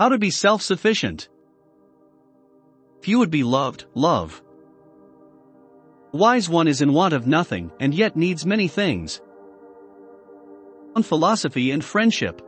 How 0.00 0.08
to 0.08 0.16
be 0.16 0.30
self-sufficient. 0.30 1.28
You 3.04 3.18
would 3.18 3.30
be 3.30 3.42
loved, 3.42 3.84
love. 3.94 4.42
Wise 6.12 6.48
one 6.48 6.68
is 6.68 6.80
in 6.80 6.94
want 6.94 7.12
of 7.12 7.26
nothing 7.26 7.70
and 7.80 7.94
yet 7.94 8.16
needs 8.16 8.46
many 8.46 8.66
things. 8.66 9.20
On 10.96 11.02
philosophy 11.02 11.70
and 11.70 11.84
friendship. 11.84 12.40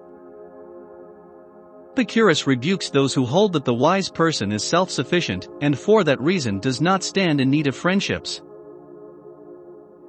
Epicurus 1.91 2.47
rebukes 2.47 2.89
those 2.89 3.13
who 3.13 3.27
hold 3.27 3.53
that 3.53 3.67
the 3.67 3.75
wise 3.75 4.09
person 4.09 4.51
is 4.51 4.65
self-sufficient 4.65 5.47
and 5.61 5.79
for 5.79 6.05
that 6.05 6.23
reason 6.23 6.59
does 6.59 6.81
not 6.81 7.05
stand 7.05 7.39
in 7.39 7.51
need 7.51 7.67
of 7.67 7.77
friendships. 7.77 8.41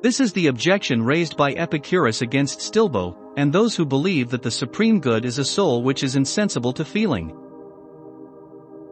This 0.04 0.20
is 0.20 0.34
the 0.34 0.48
objection 0.48 1.02
raised 1.02 1.38
by 1.38 1.54
Epicurus 1.54 2.22
against 2.22 2.60
Stilbo, 2.60 3.16
and 3.38 3.54
those 3.54 3.74
who 3.74 3.86
believe 3.86 4.32
that 4.32 4.42
the 4.42 4.52
supreme 4.52 5.00
good 5.00 5.24
is 5.24 5.38
a 5.38 5.46
soul 5.46 5.82
which 5.82 6.04
is 6.04 6.18
insensible 6.18 6.74
to 6.74 6.84
feeling. 6.84 7.34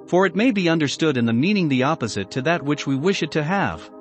For 0.08 0.26
it 0.26 0.38
may 0.38 0.52
be 0.52 0.70
understood 0.70 1.18
in 1.18 1.26
the 1.26 1.34
meaning 1.34 1.68
the 1.68 1.84
opposite 1.84 2.32
to 2.32 2.42
that 2.44 2.64
which 2.64 2.88
we 2.88 2.96
wish 2.96 3.24
it 3.24 3.32
to 3.32 3.44
have. 3.44 3.92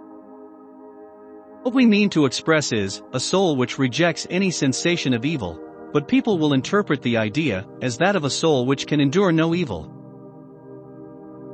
What 1.62 1.74
we 1.74 1.84
mean 1.84 2.10
to 2.10 2.26
express 2.26 2.70
is, 2.70 3.02
a 3.12 3.18
soul 3.18 3.56
which 3.56 3.76
rejects 3.76 4.28
any 4.30 4.52
sensation 4.52 5.12
of 5.12 5.24
evil, 5.24 5.60
but 5.92 6.06
people 6.06 6.38
will 6.38 6.52
interpret 6.52 7.02
the 7.02 7.16
idea 7.16 7.66
as 7.82 7.98
that 7.98 8.14
of 8.14 8.22
a 8.22 8.30
soul 8.30 8.66
which 8.66 8.86
can 8.86 9.00
endure 9.00 9.32
no 9.32 9.52
evil. 9.52 9.92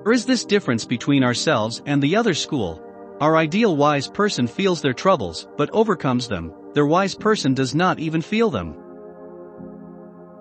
Or 0.05 0.13
is 0.13 0.27
this 0.27 0.45
difference 0.45 0.85
between 0.85 1.25
ourselves 1.25 1.81
and 1.87 2.03
the 2.03 2.17
other 2.17 2.35
school. 2.35 2.86
Our 3.21 3.37
ideal 3.37 3.77
wise 3.77 4.09
person 4.09 4.47
feels 4.47 4.83
their 4.83 4.93
troubles 4.93 5.49
but 5.57 5.71
overcomes 5.71 6.29
them, 6.29 6.53
their 6.75 6.87
wise 6.87 7.15
person 7.15 7.55
does 7.55 7.75
not 7.75 7.99
even 7.99 8.21
feel 8.21 8.51
them. 8.51 8.77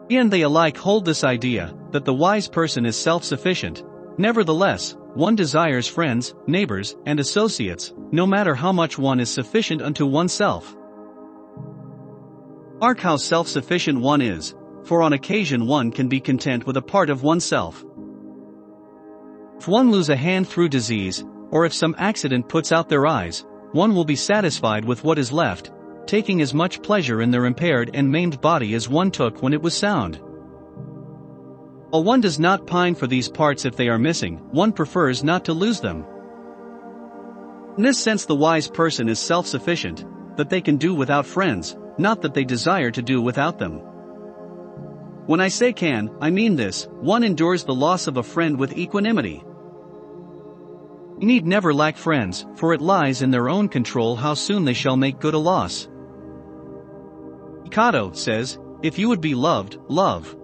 And 0.09 0.29
they 0.29 0.41
alike 0.41 0.77
hold 0.77 1.05
this 1.05 1.23
idea 1.23 1.73
that 1.91 2.03
the 2.03 2.13
wise 2.13 2.49
person 2.49 2.85
is 2.85 2.97
self 2.97 3.23
sufficient. 3.23 3.83
Nevertheless, 4.17 4.97
one 5.13 5.35
desires 5.35 5.87
friends, 5.87 6.35
neighbors, 6.47 6.97
and 7.05 7.19
associates, 7.19 7.93
no 8.11 8.27
matter 8.27 8.53
how 8.53 8.73
much 8.73 8.97
one 8.97 9.21
is 9.21 9.29
sufficient 9.29 9.81
unto 9.81 10.05
oneself. 10.05 10.75
Mark 12.81 12.99
how 12.99 13.15
self 13.15 13.47
sufficient 13.47 14.01
one 14.01 14.21
is, 14.21 14.53
for 14.83 15.01
on 15.01 15.13
occasion 15.13 15.65
one 15.65 15.91
can 15.91 16.09
be 16.09 16.19
content 16.19 16.67
with 16.67 16.75
a 16.75 16.81
part 16.81 17.09
of 17.09 17.23
oneself. 17.23 17.85
If 19.57 19.69
one 19.69 19.91
lose 19.91 20.09
a 20.09 20.17
hand 20.17 20.49
through 20.49 20.69
disease, 20.69 21.23
or 21.55 21.65
if 21.65 21.73
some 21.73 21.95
accident 21.97 22.49
puts 22.49 22.73
out 22.73 22.89
their 22.89 23.07
eyes, 23.07 23.45
one 23.71 23.95
will 23.95 24.03
be 24.03 24.17
satisfied 24.17 24.83
with 24.83 25.05
what 25.05 25.17
is 25.17 25.31
left, 25.31 25.71
taking 26.05 26.41
as 26.41 26.53
much 26.53 26.81
pleasure 26.81 27.21
in 27.21 27.31
their 27.31 27.45
impaired 27.45 27.89
and 27.93 28.11
maimed 28.11 28.41
body 28.41 28.73
as 28.73 28.89
one 28.89 29.09
took 29.09 29.41
when 29.41 29.53
it 29.53 29.61
was 29.61 29.73
sound. 29.73 30.19
While 31.91 32.03
one 32.03 32.19
does 32.19 32.39
not 32.39 32.67
pine 32.67 32.93
for 32.93 33.07
these 33.07 33.29
parts 33.29 33.63
if 33.63 33.77
they 33.77 33.87
are 33.87 33.97
missing, 33.97 34.39
one 34.51 34.73
prefers 34.73 35.23
not 35.23 35.45
to 35.45 35.53
lose 35.53 35.79
them. 35.79 36.05
In 37.77 37.83
this 37.83 37.99
sense, 37.99 38.25
the 38.25 38.35
wise 38.35 38.67
person 38.67 39.07
is 39.07 39.17
self 39.17 39.47
sufficient, 39.47 40.03
that 40.35 40.49
they 40.49 40.59
can 40.59 40.75
do 40.75 40.93
without 40.93 41.25
friends, 41.25 41.77
not 41.97 42.21
that 42.23 42.33
they 42.33 42.43
desire 42.43 42.91
to 42.91 43.01
do 43.01 43.21
without 43.21 43.59
them. 43.59 43.75
When 45.25 45.39
I 45.39 45.47
say 45.47 45.71
can, 45.71 46.09
I 46.19 46.31
mean 46.31 46.57
this 46.57 46.89
one 46.99 47.23
endures 47.23 47.63
the 47.63 47.73
loss 47.73 48.07
of 48.07 48.17
a 48.17 48.23
friend 48.23 48.59
with 48.59 48.77
equanimity. 48.77 49.41
Need 51.25 51.47
never 51.47 51.73
lack 51.73 51.97
friends, 51.97 52.45
for 52.53 52.75
it 52.75 52.81
lies 52.81 53.23
in 53.23 53.31
their 53.31 53.49
own 53.49 53.67
control 53.67 54.15
how 54.15 54.35
soon 54.35 54.63
they 54.63 54.75
shall 54.75 54.95
make 54.95 55.19
good 55.19 55.33
a 55.33 55.39
loss. 55.39 55.89
Hecato 57.63 58.15
says, 58.15 58.59
If 58.83 58.99
you 58.99 59.09
would 59.09 59.21
be 59.21 59.33
loved, 59.33 59.79
love. 59.87 60.35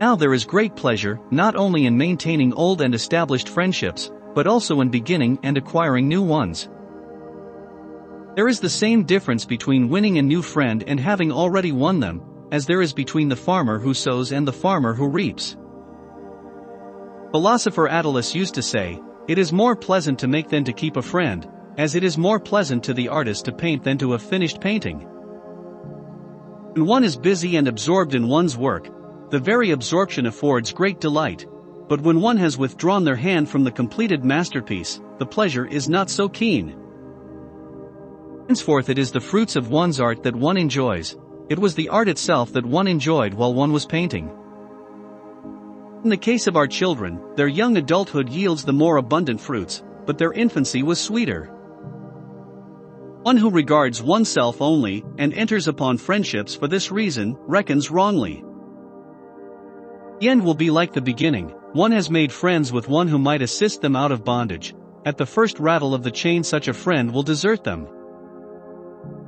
Now 0.00 0.16
there 0.16 0.32
is 0.32 0.46
great 0.46 0.76
pleasure, 0.76 1.20
not 1.30 1.56
only 1.56 1.84
in 1.84 1.98
maintaining 1.98 2.54
old 2.54 2.80
and 2.80 2.94
established 2.94 3.50
friendships, 3.50 4.10
but 4.34 4.46
also 4.46 4.80
in 4.80 4.88
beginning 4.88 5.38
and 5.42 5.58
acquiring 5.58 6.08
new 6.08 6.22
ones. 6.22 6.70
There 8.34 8.48
is 8.48 8.60
the 8.60 8.70
same 8.70 9.04
difference 9.04 9.44
between 9.44 9.90
winning 9.90 10.16
a 10.16 10.22
new 10.22 10.40
friend 10.40 10.82
and 10.86 10.98
having 10.98 11.30
already 11.30 11.72
won 11.72 12.00
them, 12.00 12.22
as 12.50 12.64
there 12.64 12.80
is 12.80 12.94
between 12.94 13.28
the 13.28 13.36
farmer 13.36 13.78
who 13.78 13.92
sows 13.92 14.32
and 14.32 14.48
the 14.48 14.54
farmer 14.54 14.94
who 14.94 15.06
reaps. 15.06 15.54
Philosopher 17.32 17.88
Attalus 17.88 18.34
used 18.34 18.54
to 18.54 18.62
say, 18.62 19.00
It 19.28 19.38
is 19.38 19.52
more 19.52 19.76
pleasant 19.76 20.18
to 20.18 20.26
make 20.26 20.48
than 20.48 20.64
to 20.64 20.72
keep 20.72 20.96
a 20.96 21.02
friend, 21.02 21.48
as 21.78 21.94
it 21.94 22.02
is 22.02 22.18
more 22.18 22.40
pleasant 22.40 22.82
to 22.84 22.94
the 22.94 23.08
artist 23.08 23.44
to 23.44 23.52
paint 23.52 23.84
than 23.84 23.96
to 23.98 24.10
have 24.12 24.22
finished 24.22 24.60
painting. 24.60 25.06
When 26.72 26.86
one 26.86 27.04
is 27.04 27.16
busy 27.16 27.56
and 27.56 27.68
absorbed 27.68 28.14
in 28.14 28.26
one's 28.26 28.56
work, 28.56 28.88
the 29.30 29.38
very 29.38 29.70
absorption 29.70 30.26
affords 30.26 30.72
great 30.72 31.00
delight, 31.00 31.46
but 31.88 32.00
when 32.00 32.20
one 32.20 32.36
has 32.36 32.58
withdrawn 32.58 33.04
their 33.04 33.16
hand 33.16 33.48
from 33.48 33.62
the 33.62 33.70
completed 33.70 34.24
masterpiece, 34.24 35.00
the 35.18 35.26
pleasure 35.26 35.66
is 35.66 35.88
not 35.88 36.10
so 36.10 36.28
keen. 36.28 36.76
Henceforth 38.48 38.88
it 38.88 38.98
is 38.98 39.12
the 39.12 39.20
fruits 39.20 39.54
of 39.54 39.70
one's 39.70 40.00
art 40.00 40.24
that 40.24 40.34
one 40.34 40.56
enjoys, 40.56 41.16
it 41.48 41.58
was 41.58 41.76
the 41.76 41.88
art 41.90 42.08
itself 42.08 42.52
that 42.54 42.66
one 42.66 42.88
enjoyed 42.88 43.34
while 43.34 43.54
one 43.54 43.72
was 43.72 43.86
painting. 43.86 44.30
In 46.04 46.10
the 46.10 46.16
case 46.16 46.48
of 46.48 46.56
our 46.56 46.66
children, 46.66 47.20
their 47.36 47.46
young 47.46 47.76
adulthood 47.76 48.28
yields 48.28 48.64
the 48.64 48.72
more 48.72 48.96
abundant 48.96 49.40
fruits, 49.40 49.84
but 50.04 50.18
their 50.18 50.32
infancy 50.32 50.82
was 50.82 50.98
sweeter. 50.98 51.44
One 53.22 53.36
who 53.36 53.50
regards 53.50 54.02
oneself 54.02 54.60
only 54.60 55.04
and 55.18 55.32
enters 55.32 55.68
upon 55.68 55.98
friendships 55.98 56.56
for 56.56 56.66
this 56.66 56.90
reason 56.90 57.36
reckons 57.46 57.88
wrongly. 57.88 58.42
The 60.18 60.28
end 60.28 60.44
will 60.44 60.54
be 60.54 60.70
like 60.70 60.92
the 60.92 61.00
beginning, 61.00 61.54
one 61.72 61.92
has 61.92 62.10
made 62.10 62.32
friends 62.32 62.72
with 62.72 62.88
one 62.88 63.06
who 63.06 63.18
might 63.18 63.40
assist 63.40 63.80
them 63.80 63.94
out 63.94 64.10
of 64.10 64.24
bondage. 64.24 64.74
At 65.04 65.18
the 65.18 65.26
first 65.26 65.60
rattle 65.60 65.94
of 65.94 66.02
the 66.02 66.10
chain, 66.10 66.42
such 66.42 66.66
a 66.66 66.74
friend 66.74 67.12
will 67.12 67.22
desert 67.22 67.62
them. 67.62 67.86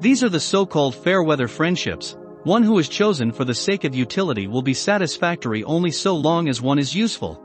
These 0.01 0.25
are 0.25 0.29
the 0.29 0.41
so-called 0.41 0.97
fair-weather 0.97 1.47
friendships. 1.47 2.17
One 2.45 2.63
who 2.63 2.79
is 2.79 2.91
chosen 2.91 3.33
for 3.33 3.47
the 3.47 3.55
sake 3.55 3.85
of 3.85 3.95
utility 3.95 4.47
will 4.47 4.61
be 4.61 4.75
satisfactory 4.75 5.65
only 5.65 5.91
so 5.91 6.15
long 6.15 6.47
as 6.47 6.61
one 6.61 6.79
is 6.79 6.95
useful. 6.95 7.43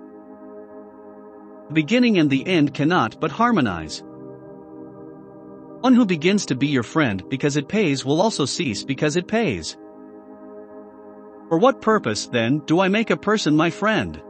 The 1.70 1.74
beginning 1.74 2.18
and 2.18 2.30
the 2.30 2.46
end 2.46 2.74
cannot 2.74 3.18
but 3.18 3.32
harmonize. 3.32 4.04
One 5.80 5.94
who 5.94 6.06
begins 6.06 6.46
to 6.48 6.56
be 6.56 6.68
your 6.68 6.84
friend 6.84 7.24
because 7.30 7.56
it 7.56 7.70
pays 7.70 8.04
will 8.04 8.22
also 8.22 8.44
cease 8.44 8.84
because 8.84 9.16
it 9.16 9.26
pays. 9.26 9.78
For 11.48 11.58
what 11.58 11.82
purpose, 11.82 12.28
then, 12.28 12.60
do 12.66 12.82
I 12.82 12.90
make 12.90 13.10
a 13.10 13.16
person 13.16 13.56
my 13.56 13.70
friend? 13.70 14.22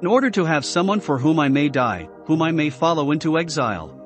In 0.00 0.06
order 0.06 0.30
to 0.30 0.44
have 0.44 0.64
someone 0.64 1.00
for 1.00 1.18
whom 1.18 1.40
I 1.40 1.48
may 1.48 1.68
die, 1.68 2.08
whom 2.26 2.40
I 2.40 2.52
may 2.52 2.70
follow 2.70 3.10
into 3.10 3.36
exile. 3.36 3.98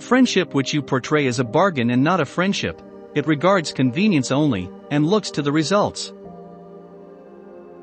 Friendship 0.00 0.52
which 0.52 0.74
you 0.74 0.82
portray 0.82 1.24
is 1.24 1.38
a 1.38 1.44
bargain 1.44 1.88
and 1.88 2.04
not 2.04 2.20
a 2.20 2.26
friendship, 2.26 2.82
it 3.14 3.26
regards 3.26 3.72
convenience 3.72 4.30
only, 4.30 4.70
and 4.90 5.06
looks 5.06 5.30
to 5.32 5.42
the 5.42 5.52
results. 5.52 6.12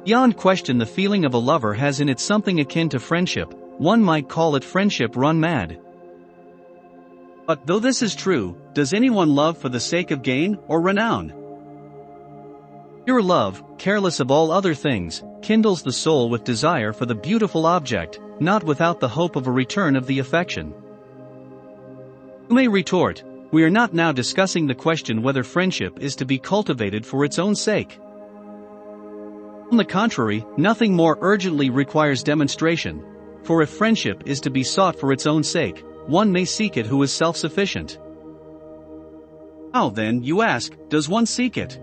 Beyond 0.05 0.37
question 0.37 0.77
the 0.77 0.85
feeling 0.85 1.25
of 1.25 1.33
a 1.33 1.37
lover 1.37 1.73
has 1.73 1.99
in 1.99 2.09
it 2.09 2.19
something 2.19 2.59
akin 2.59 2.89
to 2.89 2.99
friendship, 2.99 3.53
one 3.77 4.03
might 4.03 4.29
call 4.29 4.55
it 4.55 4.63
friendship 4.63 5.15
run 5.15 5.39
mad. 5.39 5.79
But 7.45 7.65
though 7.65 7.79
this 7.79 8.01
is 8.01 8.15
true, 8.15 8.57
does 8.73 8.93
anyone 8.93 9.35
love 9.35 9.57
for 9.57 9.69
the 9.69 9.79
sake 9.79 10.11
of 10.11 10.21
gain 10.21 10.57
or 10.67 10.81
renown? 10.81 11.33
Pure 13.05 13.23
love, 13.23 13.63
careless 13.77 14.19
of 14.19 14.29
all 14.29 14.51
other 14.51 14.75
things, 14.75 15.23
kindles 15.41 15.81
the 15.81 15.91
soul 15.91 16.29
with 16.29 16.43
desire 16.43 16.93
for 16.93 17.05
the 17.05 17.15
beautiful 17.15 17.65
object, 17.65 18.19
not 18.39 18.63
without 18.63 18.99
the 18.99 19.07
hope 19.07 19.35
of 19.35 19.47
a 19.47 19.51
return 19.51 19.95
of 19.95 20.05
the 20.05 20.19
affection. 20.19 20.73
You 22.49 22.55
may 22.55 22.67
retort, 22.67 23.23
we 23.51 23.63
are 23.63 23.69
not 23.69 23.93
now 23.93 24.11
discussing 24.11 24.67
the 24.67 24.75
question 24.75 25.21
whether 25.21 25.43
friendship 25.43 25.99
is 25.99 26.15
to 26.15 26.25
be 26.25 26.37
cultivated 26.37 27.05
for 27.05 27.25
its 27.25 27.39
own 27.39 27.55
sake. 27.55 27.97
On 29.71 29.77
the 29.77 29.85
contrary, 29.85 30.45
nothing 30.57 30.95
more 30.95 31.17
urgently 31.21 31.69
requires 31.69 32.23
demonstration, 32.23 33.03
for 33.43 33.61
if 33.61 33.69
friendship 33.69 34.23
is 34.25 34.39
to 34.41 34.49
be 34.49 34.63
sought 34.63 34.99
for 34.99 35.11
its 35.11 35.25
own 35.25 35.43
sake, 35.43 35.83
one 36.07 36.31
may 36.31 36.45
seek 36.45 36.77
it 36.77 36.85
who 36.85 37.01
is 37.03 37.11
self-sufficient. 37.11 37.99
How 39.73 39.89
then, 39.89 40.23
you 40.23 40.41
ask, 40.41 40.73
does 40.89 41.07
one 41.07 41.25
seek 41.25 41.57
it? 41.57 41.79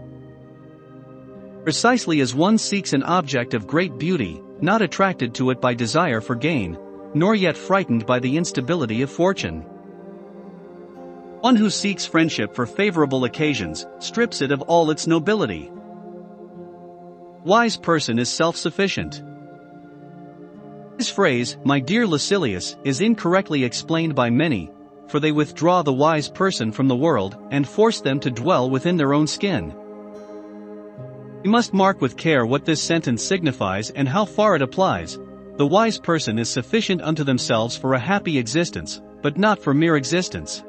Precisely 1.62 2.20
as 2.20 2.34
one 2.34 2.58
seeks 2.58 2.92
an 2.92 3.02
object 3.02 3.54
of 3.54 3.66
great 3.66 3.98
beauty, 3.98 4.42
not 4.60 4.82
attracted 4.82 5.34
to 5.34 5.50
it 5.50 5.60
by 5.60 5.74
desire 5.74 6.20
for 6.20 6.34
gain, 6.34 6.78
nor 7.14 7.34
yet 7.34 7.56
frightened 7.56 8.06
by 8.06 8.18
the 8.18 8.36
instability 8.36 9.02
of 9.02 9.10
fortune. 9.10 9.64
One 11.46 11.54
who 11.54 11.70
seeks 11.70 12.04
friendship 12.04 12.56
for 12.56 12.66
favorable 12.66 13.24
occasions 13.24 13.86
strips 14.00 14.42
it 14.42 14.50
of 14.50 14.62
all 14.62 14.90
its 14.90 15.06
nobility. 15.06 15.70
Wise 17.44 17.76
person 17.76 18.18
is 18.18 18.28
self-sufficient. 18.28 19.22
This 20.96 21.08
phrase, 21.08 21.56
my 21.62 21.78
dear 21.78 22.04
Lucilius, 22.04 22.74
is 22.82 23.00
incorrectly 23.00 23.62
explained 23.62 24.16
by 24.16 24.28
many, 24.28 24.72
for 25.06 25.20
they 25.20 25.30
withdraw 25.30 25.82
the 25.82 25.92
wise 25.92 26.28
person 26.28 26.72
from 26.72 26.88
the 26.88 26.96
world 26.96 27.36
and 27.52 27.68
force 27.68 28.00
them 28.00 28.18
to 28.18 28.30
dwell 28.32 28.68
within 28.68 28.96
their 28.96 29.14
own 29.14 29.28
skin. 29.28 29.72
We 31.44 31.48
must 31.48 31.72
mark 31.72 32.00
with 32.00 32.16
care 32.16 32.44
what 32.44 32.64
this 32.64 32.82
sentence 32.82 33.22
signifies 33.22 33.90
and 33.90 34.08
how 34.08 34.24
far 34.24 34.56
it 34.56 34.62
applies. 34.62 35.16
The 35.58 35.66
wise 35.68 36.00
person 36.00 36.40
is 36.40 36.50
sufficient 36.50 37.02
unto 37.02 37.22
themselves 37.22 37.76
for 37.76 37.94
a 37.94 38.00
happy 38.00 38.36
existence, 38.36 39.00
but 39.22 39.38
not 39.38 39.60
for 39.60 39.72
mere 39.72 39.94
existence. 39.94 40.64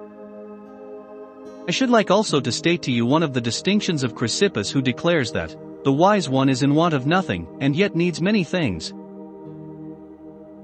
I 1.67 1.71
should 1.71 1.89
like 1.89 2.09
also 2.09 2.39
to 2.39 2.51
state 2.51 2.81
to 2.83 2.93
you 2.93 3.05
one 3.05 3.23
of 3.23 3.33
the 3.33 3.41
distinctions 3.41 4.03
of 4.03 4.15
Chrysippus 4.15 4.71
who 4.71 4.81
declares 4.81 5.33
that, 5.33 5.53
the 5.83 5.91
wise 5.91 6.29
one 6.29 6.47
is 6.47 6.63
in 6.63 6.73
want 6.73 6.93
of 6.93 7.05
nothing, 7.05 7.45
and 7.59 7.75
yet 7.75 7.93
needs 7.93 8.21
many 8.21 8.45
things. 8.45 8.93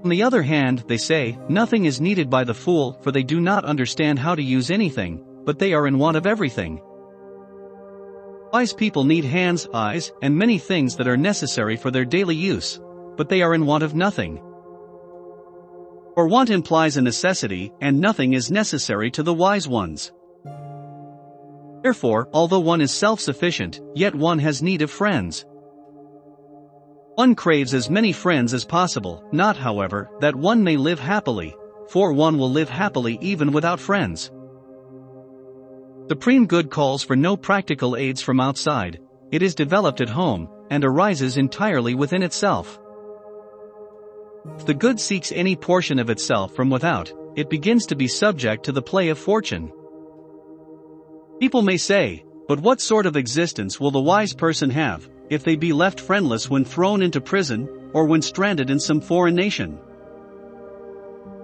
On 0.03 0.09
the 0.09 0.23
other 0.23 0.41
hand, 0.41 0.85
they 0.87 0.95
say, 0.95 1.37
nothing 1.49 1.83
is 1.83 1.99
needed 1.99 2.29
by 2.29 2.45
the 2.45 2.53
fool, 2.53 2.97
for 3.01 3.11
they 3.11 3.21
do 3.21 3.41
not 3.41 3.65
understand 3.65 4.17
how 4.17 4.33
to 4.33 4.41
use 4.41 4.71
anything, 4.71 5.21
but 5.43 5.59
they 5.59 5.73
are 5.73 5.87
in 5.87 5.97
want 5.97 6.15
of 6.15 6.25
everything. 6.25 6.81
Wise 8.53 8.71
people 8.71 9.03
need 9.03 9.25
hands, 9.25 9.67
eyes, 9.73 10.13
and 10.21 10.37
many 10.37 10.57
things 10.57 10.95
that 10.95 11.07
are 11.07 11.17
necessary 11.17 11.75
for 11.75 11.91
their 11.91 12.05
daily 12.05 12.35
use, 12.35 12.79
but 13.17 13.27
they 13.27 13.41
are 13.41 13.53
in 13.53 13.65
want 13.65 13.83
of 13.83 13.93
nothing. 13.93 14.37
For 16.15 16.27
want 16.27 16.49
implies 16.49 16.95
a 16.95 17.01
necessity, 17.01 17.73
and 17.81 17.99
nothing 17.99 18.33
is 18.33 18.51
necessary 18.51 19.11
to 19.11 19.23
the 19.23 19.33
wise 19.33 19.67
ones. 19.67 20.13
Therefore, 21.83 22.29
although 22.33 22.61
one 22.61 22.79
is 22.81 22.91
self-sufficient, 22.91 23.81
yet 23.93 24.15
one 24.15 24.39
has 24.39 24.63
need 24.63 24.81
of 24.81 24.89
friends. 24.89 25.45
One 27.15 27.35
craves 27.35 27.73
as 27.73 27.89
many 27.89 28.13
friends 28.13 28.53
as 28.53 28.63
possible, 28.63 29.23
not 29.31 29.57
however, 29.57 30.09
that 30.21 30.35
one 30.35 30.63
may 30.63 30.77
live 30.77 30.99
happily, 30.99 31.53
for 31.89 32.13
one 32.13 32.37
will 32.37 32.49
live 32.49 32.69
happily 32.69 33.19
even 33.21 33.51
without 33.51 33.79
friends. 33.79 34.31
The 36.07 36.15
supreme 36.15 36.47
good 36.47 36.69
calls 36.69 37.03
for 37.03 37.15
no 37.15 37.35
practical 37.35 37.95
aids 37.95 38.21
from 38.21 38.39
outside, 38.39 38.99
it 39.31 39.41
is 39.41 39.53
developed 39.53 39.99
at 39.99 40.09
home, 40.09 40.49
and 40.69 40.85
arises 40.85 41.37
entirely 41.37 41.95
within 41.95 42.23
itself. 42.23 42.79
If 44.57 44.65
the 44.65 44.73
good 44.73 44.99
seeks 44.99 45.31
any 45.31 45.55
portion 45.55 45.99
of 45.99 46.09
itself 46.09 46.55
from 46.55 46.69
without, 46.69 47.11
it 47.35 47.49
begins 47.49 47.85
to 47.87 47.95
be 47.95 48.07
subject 48.07 48.63
to 48.65 48.71
the 48.71 48.81
play 48.81 49.09
of 49.09 49.19
fortune. 49.19 49.71
People 51.39 51.61
may 51.61 51.77
say, 51.77 52.23
but 52.47 52.59
what 52.59 52.81
sort 52.81 53.05
of 53.05 53.15
existence 53.15 53.79
will 53.79 53.91
the 53.91 53.99
wise 53.99 54.33
person 54.33 54.69
have, 54.69 55.09
if 55.29 55.43
they 55.43 55.55
be 55.55 55.73
left 55.73 55.99
friendless 55.99 56.49
when 56.49 56.65
thrown 56.65 57.01
into 57.01 57.21
prison, 57.21 57.67
or 57.93 58.05
when 58.05 58.21
stranded 58.21 58.69
in 58.69 58.79
some 58.79 59.01
foreign 59.01 59.35
nation. 59.35 59.77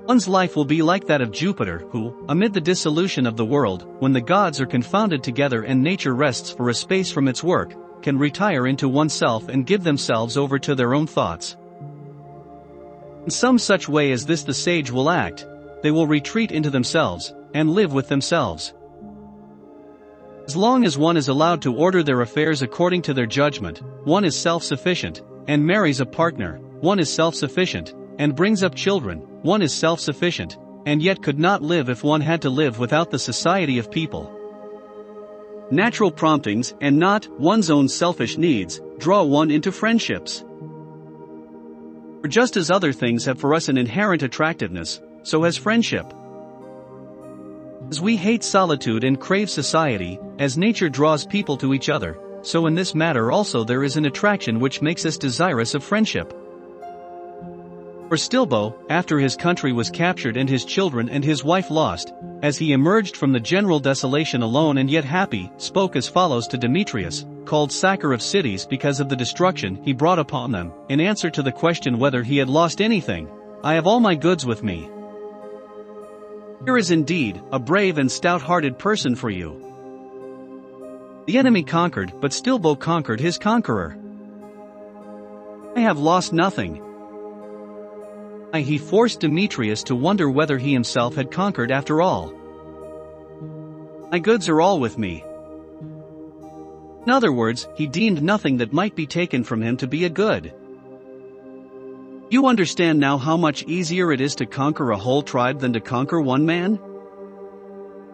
One's 0.05 0.27
life 0.27 0.55
will 0.55 0.65
be 0.65 0.81
like 0.81 1.05
that 1.05 1.21
of 1.21 1.31
Jupiter, 1.31 1.79
who, 1.91 2.25
amid 2.29 2.53
the 2.53 2.61
dissolution 2.61 3.27
of 3.27 3.37
the 3.37 3.45
world, 3.45 3.85
when 3.99 4.11
the 4.11 4.21
gods 4.21 4.59
are 4.59 4.65
confounded 4.65 5.23
together 5.23 5.63
and 5.63 5.83
nature 5.83 6.15
rests 6.15 6.49
for 6.49 6.69
a 6.69 6.73
space 6.73 7.11
from 7.11 7.27
its 7.27 7.43
work, 7.43 7.73
can 8.01 8.17
retire 8.17 8.65
into 8.65 8.89
oneself 8.89 9.49
and 9.49 9.67
give 9.67 9.83
themselves 9.83 10.37
over 10.37 10.57
to 10.57 10.73
their 10.73 10.93
own 10.93 11.05
thoughts. 11.05 11.55
In 13.25 13.29
some 13.29 13.59
such 13.59 13.87
way 13.87 14.11
as 14.11 14.25
this 14.25 14.43
the 14.43 14.53
sage 14.53 14.89
will 14.89 15.09
act, 15.09 15.45
they 15.83 15.91
will 15.91 16.07
retreat 16.07 16.51
into 16.51 16.69
themselves, 16.69 17.33
and 17.53 17.69
live 17.69 17.93
with 17.93 18.07
themselves. 18.07 18.73
As 20.49 20.55
long 20.55 20.83
as 20.83 20.97
one 20.97 21.15
is 21.15 21.27
allowed 21.27 21.61
to 21.61 21.75
order 21.75 22.01
their 22.01 22.21
affairs 22.21 22.63
according 22.63 23.03
to 23.03 23.13
their 23.13 23.27
judgment, 23.27 23.83
one 24.03 24.25
is 24.25 24.35
self-sufficient, 24.35 25.21
and 25.47 25.63
marries 25.63 25.99
a 25.99 26.07
partner, 26.07 26.57
one 26.81 26.97
is 26.97 27.13
self-sufficient, 27.13 27.93
and 28.17 28.35
brings 28.35 28.63
up 28.63 28.73
children, 28.73 29.19
one 29.43 29.61
is 29.61 29.71
self-sufficient, 29.71 30.57
and 30.87 31.03
yet 31.03 31.21
could 31.21 31.37
not 31.37 31.61
live 31.61 31.87
if 31.87 32.03
one 32.03 32.21
had 32.21 32.41
to 32.41 32.49
live 32.49 32.79
without 32.79 33.11
the 33.11 33.19
society 33.19 33.77
of 33.77 33.91
people. 33.91 34.35
Natural 35.69 36.09
promptings 36.09 36.73
and 36.81 36.97
not 36.97 37.27
one's 37.39 37.69
own 37.69 37.87
selfish 37.87 38.35
needs 38.35 38.81
draw 38.97 39.21
one 39.21 39.51
into 39.51 39.71
friendships. 39.71 40.43
For 42.23 42.27
just 42.27 42.57
as 42.57 42.71
other 42.71 42.91
things 42.91 43.25
have 43.25 43.39
for 43.39 43.53
us 43.53 43.69
an 43.69 43.77
inherent 43.77 44.23
attractiveness, 44.23 44.99
so 45.21 45.43
has 45.43 45.57
friendship. 45.57 46.11
As 47.89 47.99
we 47.99 48.15
hate 48.15 48.43
solitude 48.43 49.03
and 49.03 49.19
crave 49.19 49.49
society, 49.49 50.19
as 50.37 50.59
nature 50.59 50.89
draws 50.89 51.25
people 51.25 51.57
to 51.57 51.73
each 51.73 51.89
other, 51.89 52.19
so 52.43 52.67
in 52.67 52.75
this 52.75 52.93
matter 52.93 53.31
also 53.31 53.63
there 53.63 53.83
is 53.83 53.97
an 53.97 54.05
attraction 54.05 54.59
which 54.59 54.83
makes 54.83 55.07
us 55.07 55.17
desirous 55.17 55.73
of 55.73 55.83
friendship. 55.83 56.31
For 58.07 58.15
Stilbo, 58.15 58.75
after 58.91 59.17
his 59.17 59.35
country 59.35 59.71
was 59.71 59.89
captured 59.89 60.37
and 60.37 60.47
his 60.47 60.65
children 60.65 61.09
and 61.09 61.23
his 61.23 61.43
wife 61.43 61.71
lost, 61.71 62.13
as 62.43 62.59
he 62.59 62.73
emerged 62.73 63.17
from 63.17 63.31
the 63.31 63.39
general 63.39 63.79
desolation 63.79 64.43
alone 64.43 64.77
and 64.77 64.89
yet 64.89 65.03
happy, 65.03 65.51
spoke 65.57 65.95
as 65.95 66.07
follows 66.07 66.47
to 66.49 66.57
Demetrius, 66.57 67.25
called 67.45 67.71
sacker 67.71 68.13
of 68.13 68.21
cities 68.21 68.67
because 68.67 68.99
of 68.99 69.09
the 69.09 69.15
destruction 69.15 69.79
he 69.83 69.93
brought 69.93 70.19
upon 70.19 70.51
them, 70.51 70.71
in 70.89 70.99
answer 70.99 71.31
to 71.31 71.41
the 71.41 71.51
question 71.51 71.97
whether 71.97 72.21
he 72.21 72.37
had 72.37 72.49
lost 72.49 72.81
anything. 72.81 73.27
I 73.63 73.73
have 73.73 73.87
all 73.87 73.99
my 73.99 74.13
goods 74.13 74.45
with 74.45 74.63
me, 74.63 74.89
here 76.65 76.77
is 76.77 76.91
indeed 76.91 77.41
a 77.51 77.59
brave 77.59 77.97
and 77.97 78.11
stout-hearted 78.11 78.77
person 78.77 79.15
for 79.15 79.29
you. 79.29 79.65
The 81.25 81.37
enemy 81.37 81.63
conquered, 81.63 82.13
but 82.19 82.33
still 82.33 82.59
Stilbo 82.59 82.79
conquered 82.79 83.19
his 83.19 83.37
conqueror. 83.37 83.97
I 85.75 85.81
have 85.81 85.99
lost 85.99 86.33
nothing. 86.33 86.81
I, 88.51 88.61
he 88.61 88.77
forced 88.77 89.19
Demetrius 89.19 89.83
to 89.83 89.95
wonder 89.95 90.29
whether 90.29 90.57
he 90.57 90.73
himself 90.73 91.15
had 91.15 91.31
conquered 91.31 91.71
after 91.71 92.01
all. 92.01 92.33
My 94.11 94.17
goods 94.19 94.49
are 94.49 94.59
all 94.59 94.79
with 94.79 94.97
me. 94.97 95.23
In 97.05 97.11
other 97.11 97.31
words, 97.31 97.67
he 97.75 97.87
deemed 97.87 98.23
nothing 98.23 98.57
that 98.57 98.73
might 98.73 98.95
be 98.95 99.05
taken 99.05 99.43
from 99.43 99.61
him 99.61 99.77
to 99.77 99.87
be 99.87 100.05
a 100.05 100.09
good. 100.09 100.53
You 102.31 102.45
understand 102.45 102.99
now 102.99 103.17
how 103.17 103.37
much 103.37 103.63
easier 103.63 104.11
it 104.11 104.21
is 104.21 104.35
to 104.35 104.45
conquer 104.45 104.91
a 104.91 104.97
whole 104.97 105.23
tribe 105.23 105.59
than 105.59 105.73
to 105.73 105.79
conquer 105.79 106.21
one 106.21 106.45
man? 106.45 106.79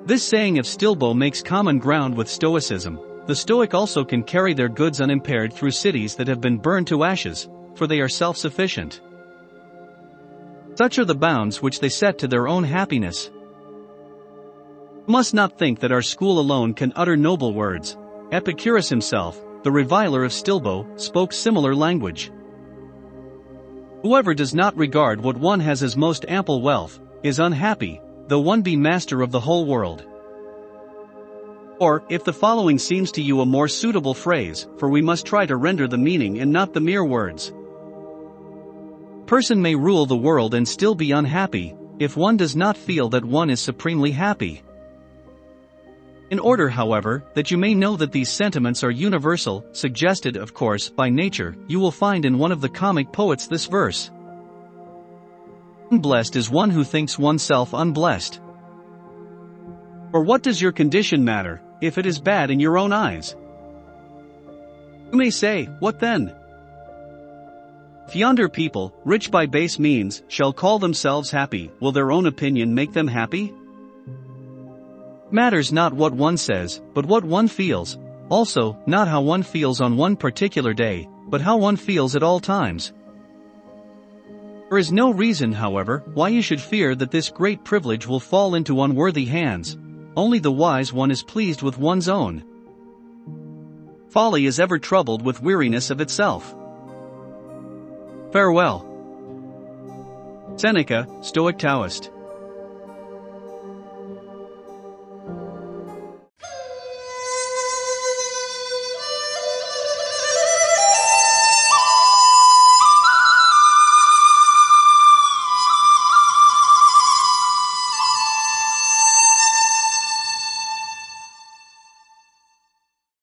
This 0.06 0.23
saying 0.23 0.57
of 0.57 0.65
Stilbo 0.65 1.13
makes 1.13 1.41
common 1.41 1.79
ground 1.79 2.15
with 2.15 2.29
Stoicism. 2.29 2.97
The 3.25 3.35
Stoic 3.35 3.73
also 3.73 4.06
can 4.06 4.23
carry 4.23 4.53
their 4.53 4.69
goods 4.69 5.01
unimpaired 5.01 5.51
through 5.51 5.71
cities 5.71 6.15
that 6.15 6.29
have 6.29 6.39
been 6.39 6.59
burned 6.59 6.88
to 6.88 7.03
ashes, 7.03 7.50
for 7.73 7.88
they 7.88 8.00
are 8.00 8.07
self-sufficient. 8.07 9.01
Such 10.75 10.97
are 10.97 11.06
the 11.06 11.15
bounds 11.15 11.61
which 11.61 11.81
they 11.81 11.89
set 11.89 12.18
to 12.19 12.27
their 12.29 12.47
own 12.47 12.63
happiness. 12.63 13.30
Must 15.07 15.33
not 15.33 15.57
think 15.59 15.81
that 15.81 15.92
our 15.92 16.01
school 16.01 16.40
alone 16.40 16.73
can 16.73 16.94
utter 16.95 17.18
noble 17.18 17.54
words. 17.54 17.97
Epicurus 18.31 18.87
himself, 18.87 19.44
the 19.63 19.71
reviler 19.71 20.23
of 20.23 20.31
Stilbo, 20.31 20.97
spoke 20.97 21.33
similar 21.33 21.75
language. 21.75 22.31
Whoever 24.06 24.35
does 24.35 24.54
not 24.54 24.78
regard 24.78 25.19
what 25.19 25.35
one 25.35 25.59
has 25.62 25.81
as 25.81 25.97
most 25.97 26.26
ample 26.28 26.62
wealth, 26.62 27.00
is 27.24 27.40
unhappy, 27.40 28.00
though 28.28 28.40
one 28.40 28.62
be 28.62 28.76
master 28.76 29.24
of 29.24 29.31
the 29.31 29.40
whole 29.40 29.66
world. 29.66 30.06
Or, 31.80 32.04
if 32.07 32.24
the 32.24 32.31
following 32.31 32.78
seems 32.78 33.12
to 33.14 33.24
you 33.24 33.42
a 33.42 33.47
more 33.47 33.68
suitable 33.68 34.14
phrase, 34.14 34.68
for 34.78 34.90
we 34.90 35.02
must 35.02 35.26
try 35.26 35.47
to 35.47 35.56
render 35.56 35.88
the 35.88 35.97
meaning 35.97 36.40
and 36.40 36.54
not 36.54 36.71
the 36.71 36.81
mere 36.81 37.04
words. 37.04 37.52
Person 39.26 39.59
may 39.59 39.74
rule 39.74 40.06
the 40.06 40.16
world 40.16 40.54
and 40.54 40.68
still 40.68 40.94
be 40.94 41.12
unhappy, 41.12 41.74
if 41.97 42.16
one 42.16 42.38
does 42.38 42.56
not 42.56 42.78
feel 42.78 43.09
that 43.09 43.26
one 43.26 43.50
is 43.50 43.59
supremely 43.59 44.12
happy. 44.12 44.62
In 46.31 46.39
order, 46.39 46.69
however, 46.69 47.23
that 47.35 47.51
you 47.51 47.57
may 47.57 47.75
know 47.75 47.95
that 47.97 48.11
these 48.11 48.29
sentiments 48.29 48.83
are 48.83 48.89
universal, 48.89 49.63
suggested, 49.73 50.37
of 50.37 50.55
course, 50.55 50.89
by 50.89 51.09
nature, 51.09 51.55
you 51.67 51.79
will 51.79 51.91
find 51.91 52.25
in 52.25 52.39
one 52.39 52.51
of 52.51 52.61
the 52.61 52.69
comic 52.69 53.11
poets 53.11 53.45
this 53.45 53.67
verse. 53.67 54.09
Unblessed 55.91 56.35
is 56.35 56.49
one 56.49 56.71
who 56.71 56.83
thinks 56.83 57.19
oneself 57.19 57.73
unblessed. 57.73 58.39
Or 60.13 60.23
what 60.23 60.41
does 60.41 60.59
your 60.59 60.71
condition 60.71 61.23
matter, 61.23 61.61
if 61.79 61.99
it 61.99 62.07
is 62.07 62.19
bad 62.19 62.49
in 62.49 62.59
your 62.59 62.79
own 62.79 62.91
eyes? 62.91 63.35
You 65.11 65.17
may 65.19 65.29
say, 65.29 65.65
what 65.79 65.99
then? 65.99 66.33
If 68.07 68.15
yonder 68.15 68.49
people, 68.49 68.95
rich 69.05 69.29
by 69.29 69.45
base 69.45 69.77
means, 69.77 70.23
shall 70.27 70.53
call 70.53 70.79
themselves 70.79 71.29
happy, 71.29 71.71
will 71.79 71.91
their 71.91 72.11
own 72.11 72.25
opinion 72.25 72.73
make 72.73 72.94
them 72.94 73.07
happy? 73.07 73.53
Matters 75.35 75.73
not 75.73 75.92
what 75.92 76.13
one 76.13 76.37
says, 76.37 76.81
but 76.94 77.06
what 77.06 77.25
one 77.25 77.49
feels. 77.49 77.97
Also, 78.30 78.77
not 78.85 79.09
how 79.09 79.19
one 79.19 79.44
feels 79.44 79.81
on 79.81 79.97
one 79.97 80.15
particular 80.15 80.73
day, 80.73 81.09
but 81.27 81.42
how 81.42 81.57
one 81.57 81.75
feels 81.75 82.15
at 82.15 82.23
all 82.23 82.39
times. 82.39 82.94
There 84.69 84.77
is 84.77 84.94
no 84.94 85.11
reason, 85.11 85.51
however, 85.51 86.04
why 86.13 86.30
you 86.30 86.42
should 86.42 86.61
fear 86.61 86.95
that 86.95 87.11
this 87.11 87.30
great 87.30 87.65
privilege 87.65 88.07
will 88.07 88.21
fall 88.21 88.56
into 88.56 88.81
unworthy 88.81 89.25
hands. 89.25 89.77
Only 90.15 90.39
the 90.39 90.54
wise 90.54 90.94
one 90.94 91.11
is 91.11 91.21
pleased 91.21 91.61
with 91.61 91.77
one's 91.77 92.07
own. 92.07 92.42
Folly 94.07 94.45
is 94.45 94.57
ever 94.57 94.80
troubled 94.80 95.21
with 95.21 95.42
weariness 95.42 95.89
of 95.89 95.99
itself. 95.99 96.56
Farewell. 98.31 98.87
Seneca, 100.56 101.09
Stoic 101.21 101.57
Taoist 101.57 102.09